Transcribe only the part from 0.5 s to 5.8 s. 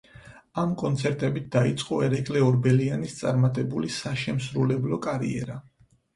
ამ კონცერტებით დაიწყო ერეკლე ორბელიანის წარმატებული საშემსრულებლო კარიერა.